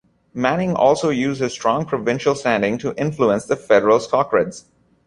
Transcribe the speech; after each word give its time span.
Manning 0.33 0.73
also 0.75 1.09
used 1.11 1.41
his 1.41 1.53
strong 1.53 1.85
provincial 1.85 2.33
standing 2.33 2.79
to 2.79 2.95
influence 2.95 3.45
the 3.45 3.55
federal 3.55 3.99
Socreds. 3.99 4.63